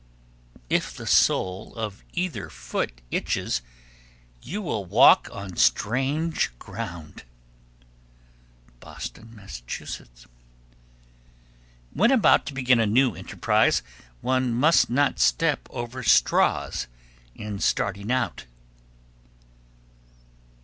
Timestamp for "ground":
6.57-7.23